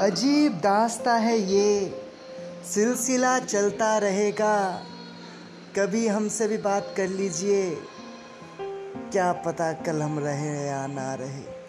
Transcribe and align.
अजीब 0.00 0.52
दास्ता 0.52 1.14
है 1.14 1.38
ये। 1.38 2.02
सिलसिला 2.74 3.38
चलता 3.38 3.98
रहेगा। 3.98 4.82
कभी 5.78 6.06
हमसे 6.06 6.48
भी 6.48 6.56
बात 6.56 6.94
कर 6.96 7.08
लीजिए। 7.08 7.78
क्या 9.12 9.32
पता 9.32 9.72
कल 9.72 10.02
हम 10.02 10.18
रहे 10.18 10.66
या 10.66 10.86
ना 10.86 11.14
रहे। 11.14 11.61